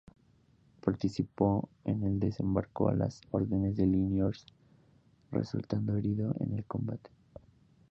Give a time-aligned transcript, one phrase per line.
[0.83, 4.47] Participó en el desembarco a las órdenes de Liniers
[5.31, 7.11] resultando herido en el combate.